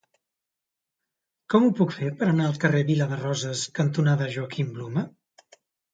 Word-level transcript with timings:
Com 1.53 1.67
ho 1.67 1.69
puc 1.81 1.93
fer 1.97 2.09
per 2.21 2.29
anar 2.31 2.47
al 2.53 2.57
carrer 2.63 2.81
Vila 2.89 3.09
de 3.13 3.19
Roses 3.21 3.67
cantonada 3.81 4.31
Joaquim 4.37 4.77
Blume? 4.79 5.05